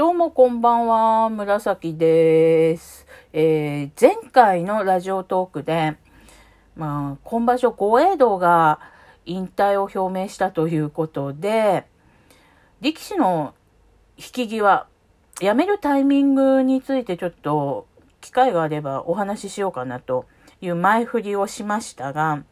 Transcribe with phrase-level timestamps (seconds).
[0.00, 3.06] どうもこんばんは、紫です。
[3.34, 5.94] えー、前回のラジオトークで、
[6.74, 8.80] まあ、今場所、豪栄道が
[9.26, 11.84] 引退を表明したということで、
[12.80, 13.52] 力士の
[14.16, 14.86] 引き際、
[15.38, 17.86] 辞めるタイミングについてちょっと
[18.22, 20.24] 機会があればお話ししようかなと
[20.62, 22.42] いう前振りをしましたが、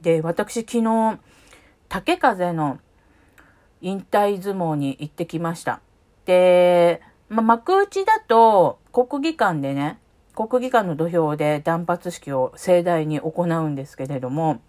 [0.00, 1.20] で、私昨日、
[1.88, 2.80] 竹風の
[3.80, 5.80] 引退相撲に行ってきました。
[6.26, 9.98] で、まあ、幕内だと国技館でね、
[10.34, 14.60] 国技館の土俵で断髪式を盛大に行うんですけれども、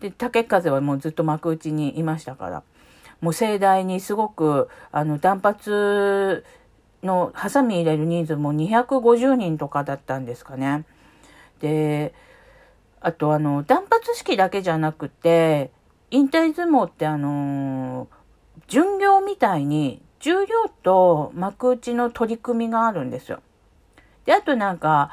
[0.00, 2.62] で、竹風はもうずっと幕内にいましたから、
[3.20, 6.42] もう盛大にすごく、あの、断髪
[7.02, 10.84] のハサミ入れる人数も250人とかだったんですかね。
[11.60, 12.14] で、
[13.00, 15.70] あとあの、断髪式だけじゃなくて、
[16.10, 18.08] 引退相撲ってあのー、
[18.68, 23.40] 巡業みたいに重量と幕内の取り組みがあるんですよ。
[24.24, 25.10] で、あとなんか、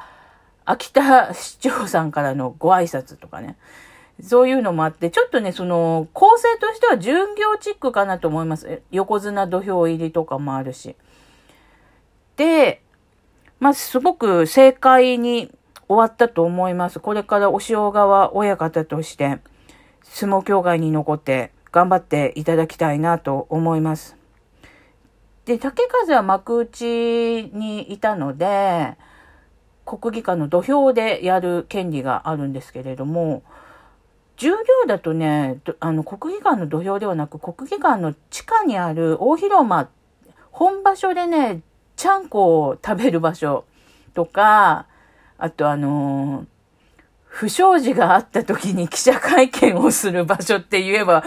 [0.64, 3.56] 秋田市長さんからのご挨拶とかね。
[4.22, 8.82] そういうのもあって、ちょっとね、その、構成としては巡業チックかなと思います。
[8.90, 10.96] 横綱土俵入りとかもあるし。
[12.36, 12.82] で、
[13.60, 15.50] まあ、すごく正解に
[15.88, 16.98] 終わったと思います。
[16.98, 19.38] これからお塩川親方として、
[20.02, 24.15] 相撲協会に残って頑張っていただきたいなと思います。
[25.46, 28.96] で、竹風は幕内にいたので、
[29.84, 33.44] 国技館の土俵でやる権利があるんですけれども、
[34.36, 34.56] 重量
[34.88, 39.88] だとね、あの、国技館の土俵ではなく、国技館の地下にある大広間、
[40.50, 41.62] 本場所でね、
[41.94, 43.64] ちゃんこを食べる場所
[44.14, 44.86] とか、
[45.38, 46.55] あとあのー
[47.36, 51.22] 不祥事があった時に記者会見をする場所って言えば、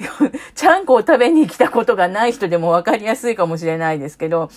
[0.56, 4.48] ちゃんこを食べに来たことがない人でも分かりやすいかもしれないですけど、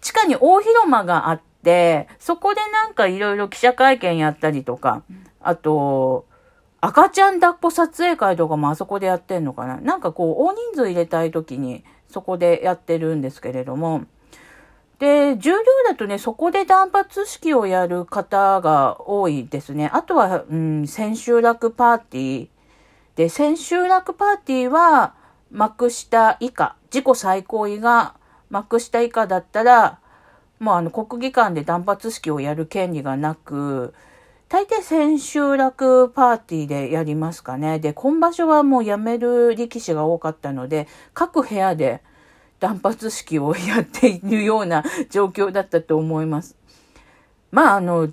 [0.00, 5.02] 地下に大広間があって、そこでなんかいろいろ記者会見やったりとか、
[5.42, 6.24] あと、
[6.80, 9.76] 赤ちゃん抱っこ撮影会とかもあそこでやってんのかな。
[9.76, 14.04] なんかこう、大人数入れたい時にそこでやってるんですけれども、
[14.98, 19.90] で、重量だとね、そこで断髪式をやる方が多いですね。
[19.92, 22.48] あとは、うん、千秋楽パーティー。
[23.16, 25.14] で、千秋楽パーティーは、
[25.50, 28.14] 幕下以下、自己最高位が
[28.50, 29.98] 幕下以下だったら、
[30.58, 33.94] もうあの、国技館で断髪式をやる権利がなく、
[34.48, 37.80] 大抵千秋楽パーティーでやりますかね。
[37.80, 42.02] で、今場所はもう辞める力士が多かったので、各部屋で、
[42.64, 46.56] 断髪式をやっているような状況だったと思います。
[47.50, 48.08] まあ、あの、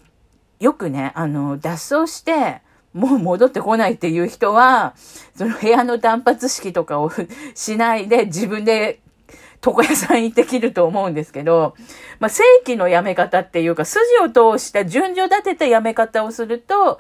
[0.60, 2.62] よくね、あの、脱走して、
[2.94, 4.94] もう戻ってこないっていう人は、
[5.38, 7.10] その部屋の断髪式とかを
[7.56, 9.00] しないで自分で
[9.66, 11.76] 床屋さん行ってきると思うんですけど、
[12.20, 17.00] まあ、正規の辞め方っていうか、筋を通した順序立てた辞め方をすると、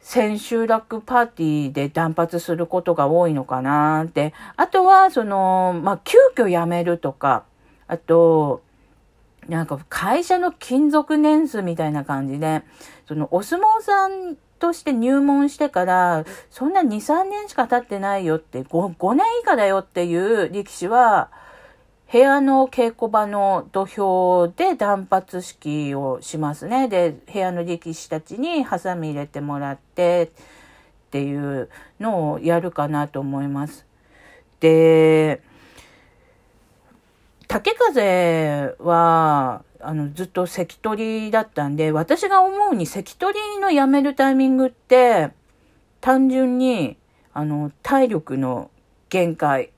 [0.00, 4.32] 千秋楽パーティーで断髪することが多いのかなって。
[4.56, 7.44] あとは、その、まあ、急遽辞めるとか、
[7.86, 8.62] あと、
[9.48, 12.62] なんか会社の勤続年数みたいな感じで、
[13.06, 21.30] そのお相撲さんとして入門してから、そんな2、3年しか経ってないよって、5, 5年以下だよっていう力士は、
[22.10, 26.88] 部屋の稽古場の土俵で断髪式をしますね。
[26.88, 31.68] で、部屋の力士たちにハサミ入れてもらってっていう
[32.00, 33.84] のをやるかなと思います。
[34.60, 35.42] で、
[37.46, 45.30] 竹風は、あの、ずっと関取だったんで、私が思うに関取の辞めるタイミングって、
[46.00, 46.96] 単純に、
[47.34, 48.70] あの、体力の
[49.10, 49.72] 限界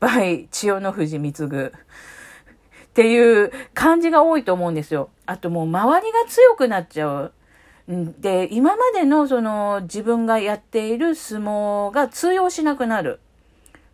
[0.00, 5.10] by 千代の富士貢っていう感じが多いと思うんですよ。
[5.26, 7.32] あともう周りが強くなっちゃう。
[7.88, 13.20] で、今までのその自分がやっている相撲が通用しなくなる。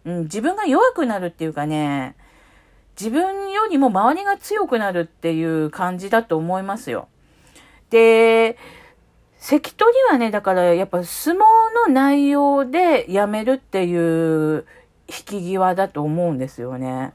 [0.04, 2.16] うん、自分が弱くなるっていうかね、
[2.98, 7.08] 自分よりも周りが強くなるっていう感じだと思いますよ。
[7.90, 8.56] で、
[9.38, 11.38] 関取はね、だからやっぱ相撲
[11.88, 14.64] の内容でやめるっていう
[15.12, 17.12] 引き際だと思うんですよね。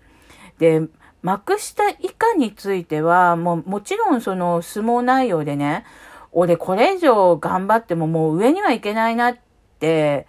[0.60, 0.82] で、
[1.24, 5.84] 幕下以下については、もうもちろんその相撲内容でね、
[6.32, 9.38] 俺これ以上頑張ってももう上にはいけないなっ
[9.80, 10.28] て、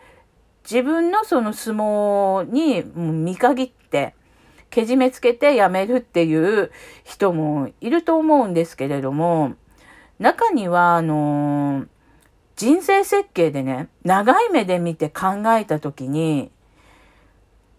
[0.65, 4.15] 自分のその相撲に見限って、
[4.71, 6.71] けじめつけてやめるっていう
[7.05, 9.55] 人もいると思うんですけれども、
[10.19, 11.87] 中には、あの
[12.57, 16.51] 人生設計でね、長い目で見て考えたときに、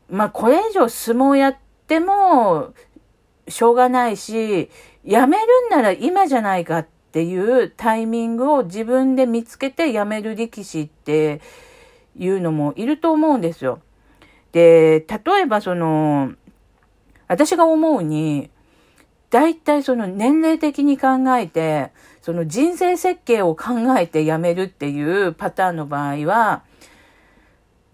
[0.10, 1.58] まあ、これ以上相撲やっ
[1.88, 2.74] ても、
[3.48, 4.70] しょうがないし、
[5.06, 11.42] 辞めるんなら今じゃないかっていうタイミングを自分で見つけて辞める力士って
[12.18, 13.82] いうのもいると思うんですよ。
[14.52, 16.34] で、例えばその、
[17.28, 18.50] 私が思うに、
[19.30, 21.08] 大体その年齢的に考
[21.38, 21.92] えて、
[22.22, 26.64] その人生設計を考えて辞めるっていうパターンの場合は、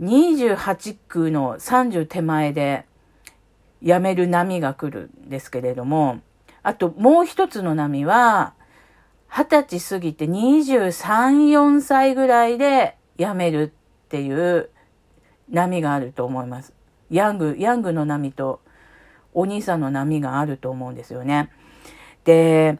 [0.02, 2.86] 28区の30手前で
[3.82, 6.22] 辞める波が来るんですけれども、
[6.64, 8.54] あともう一つの波は、
[9.30, 13.74] 20歳過ぎて23、4歳ぐらいで辞める
[14.06, 14.70] っていう
[15.50, 16.74] 波があると思います。
[17.10, 18.62] ヤング、ヤングの波と
[19.34, 21.52] お兄さんの波があると思うんですよね。
[22.24, 22.80] で、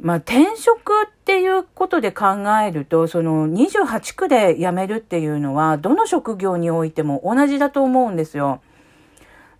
[0.00, 2.26] まあ、転職っていうことで考
[2.62, 8.60] えると、その28区で辞めるっていうのは、どの職業においても同じだと思うんですよ。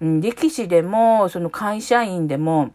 [0.00, 2.72] うん、力士でも、その会社員でも、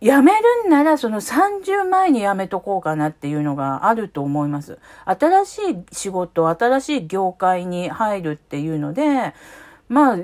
[0.00, 4.78] 辞めるんならその30前に辞めとこうかなっていうのがあると思います。
[5.04, 9.34] 新しい仕事、新しい業界に入るっていうので、
[9.88, 10.18] まあ、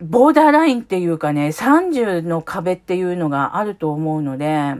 [0.00, 4.76] ボーダーラインっていうかね、30の壁っていうのがあると思うので、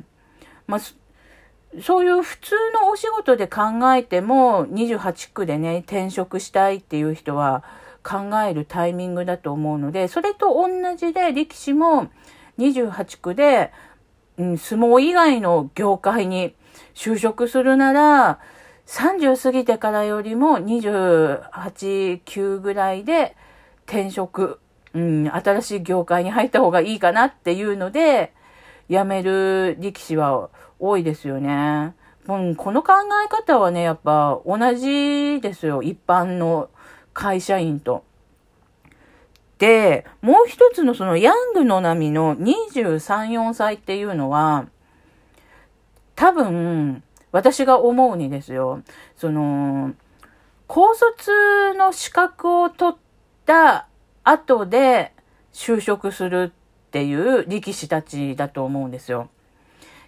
[0.69, 0.81] まあ、
[1.83, 3.63] そういう普通のお仕事で考
[3.95, 7.65] えても、28区でね、転職したいっていう人は
[8.05, 12.11] 考えるタイミングだと思うので、それと同じで力士も
[12.59, 13.73] 28区で、
[14.37, 16.55] うん、相撲以外の業界に
[16.95, 18.39] 就職するなら、
[18.87, 23.37] 30過ぎてからよりも28、9ぐらいで
[23.87, 24.61] 転職
[24.95, 28.33] うん、新しい業界に入った方がいいかなっていうので、
[28.89, 31.95] 辞める力士は多いですよね。
[32.27, 32.93] うん、この考
[33.25, 35.83] え方はね、やっぱ同じですよ。
[35.83, 36.69] 一般の
[37.15, 38.05] 会社員と。
[39.59, 44.67] で、もう一つのそのヤングの波の23、4歳っていうのは、
[46.15, 47.03] 多分、
[47.33, 48.83] 私が思うにですよ、
[49.17, 49.95] その、
[50.67, 52.99] 高卒の資格を取っ
[53.47, 53.89] た
[54.23, 55.13] 後で
[55.53, 56.53] 就職する
[56.89, 59.29] っていう力士たちだと思うんですよ。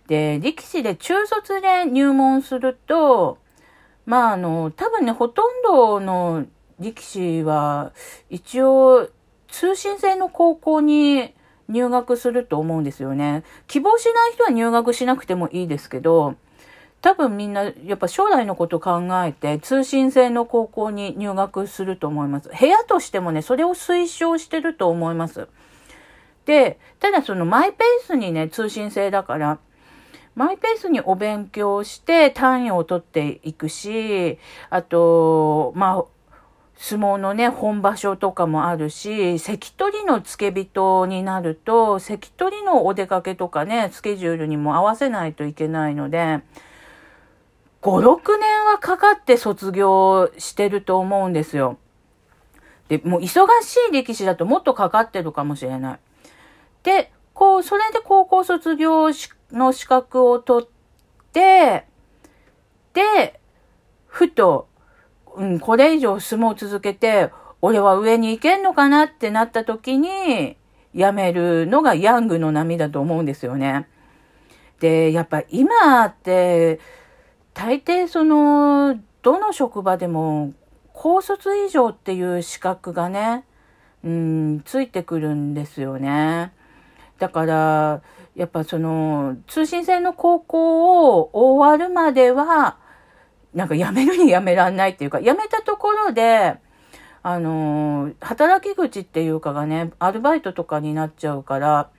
[0.06, 3.36] で、力士で中卒で入門すると、
[4.06, 6.46] まああの、多分ね、ほとんどの
[6.80, 7.92] 力士は
[8.30, 9.10] 一応
[9.48, 11.34] 通信制の高校に
[11.68, 13.44] 入学すると思うんですよね。
[13.68, 16.34] 希望しない人は入学しなくてもいいですけど、
[17.02, 22.48] 多分みんな、やっぱ将来のこと考えて、通信制の高校に入学すると思います。
[22.48, 25.48] 部屋としてもね、それを推奨してると思います。
[26.44, 29.58] で、ただそのマイペースにね、通信制だから、
[30.34, 34.38] マイペースにお勉強して単位を取っていくし、
[34.70, 36.04] あと、まあ、
[36.76, 46.40] 相撲のね、本場所とかもあるし、関取の付け人になると、関取のお出かけとかね、スケジュールにも合わせないといけないので、
[47.82, 51.76] 5、6年はかかって卒業してると思うんですよ。
[52.88, 55.98] で、もう忙しい力士だともっとかかってるかもしれない。
[56.82, 59.08] で、こう、それで高校卒業
[59.52, 60.68] の資格を取っ
[61.32, 61.86] て、
[62.92, 63.40] で、
[64.06, 64.68] ふと、
[65.36, 67.30] うん、これ以上相撲を続けて、
[67.62, 70.56] 俺は上に行けんのかなってなった時に、
[70.94, 73.88] 辞めるのがヤングの波だと思うんですよね。
[74.80, 76.80] で、やっぱ今って、
[77.54, 80.52] 大抵その、どの職場でも、
[80.92, 83.44] 高卒以上っていう資格がね、
[84.02, 86.52] うん、ついてくるんですよね。
[87.20, 88.02] だから、
[88.34, 92.78] やっぱその、通信制の高校を終わるまでは、
[93.54, 96.56] なんか辞めるに辞めらんないっていうか、辞めたところで、
[97.22, 101.90] あの、働き口っていうかがね、アルバイトとかになっちゃうから、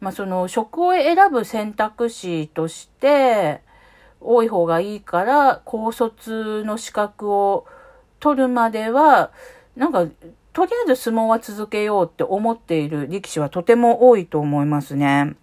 [0.00, 3.60] まあその、職を選ぶ選択肢として、
[4.20, 7.66] 多い方がいいから、高卒の資格を
[8.20, 9.32] 取るまでは、
[9.74, 10.06] なんか、
[10.54, 15.34] とりあえず相撲は続けようって思っている力士はとても多いと思いますね。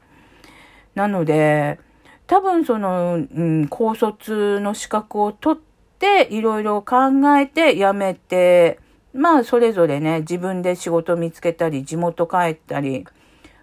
[0.95, 1.79] なので、
[2.27, 5.61] 多分その、うん、高卒の資格を取っ
[5.99, 6.95] て、いろいろ考
[7.37, 8.79] えて辞めて、
[9.13, 13.05] まあ、それぞれね、自分で仕事見つけたり、地元帰ったり、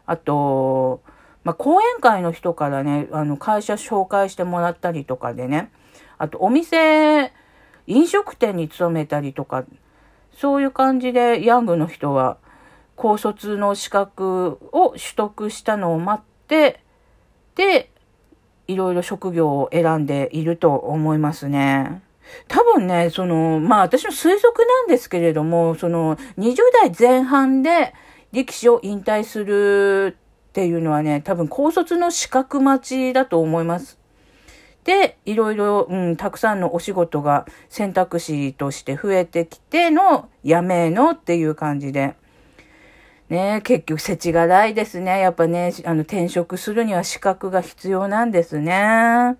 [0.05, 1.01] あと、
[1.45, 5.71] まあ、講演会の人からね、あの、会社紹介してもらったりとかでね、
[6.19, 7.33] あとお店、
[7.87, 9.65] 飲食店に勤めたりとか、
[10.39, 12.39] そういう感じでヤングの人は
[12.95, 16.81] 高卒の資格を取得したのを待って、
[17.57, 17.91] で、
[18.69, 22.03] いろいろ職業を選んでいると思いますね。
[22.47, 27.93] 多分ね、その、まあ私の推測なんですけれども、その20代前半で
[28.31, 30.17] 力士を引退する
[30.51, 33.98] っていうのはね、多分高卒の資格待ちだと思います。
[34.89, 42.15] で、いろいろ、うん、たくさんのお仕事が選択肢として増えてきての、やめのっていう感じで。
[43.29, 45.21] ね結局、世知がないですね。
[45.21, 49.37] やっぱね、あの、転職するには資格が必要なんですね。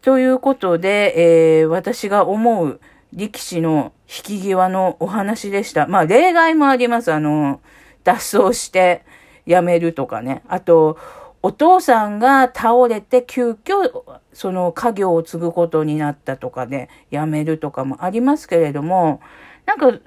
[0.00, 2.80] ということで、えー、私が思う
[3.12, 5.86] 力士の引き際のお話でした。
[5.86, 7.12] まあ、例外もあります。
[7.12, 7.60] あの、
[8.02, 9.04] 脱走して
[9.46, 10.42] 辞めるとかね。
[10.48, 10.96] あと、
[11.42, 14.02] お父さんが倒れて急遽
[14.32, 19.20] その家業を継ぐことになったとかで辞めるとかもありますけれども、
[19.66, 19.98] なんか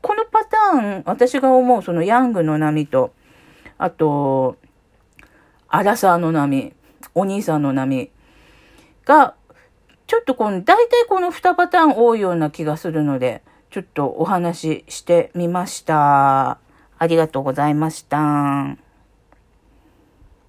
[0.00, 3.12] このパターン、私が思うそのヤングの波と、
[3.78, 4.56] あと、
[5.68, 6.72] アラサーの波、
[7.14, 8.10] お兄さんの波
[9.04, 9.34] が、
[10.06, 16.58] ちょっとこの、大体この2パターン多いような気がするので、ちょっとお話ししてみました。
[16.98, 18.87] ありがとうございました。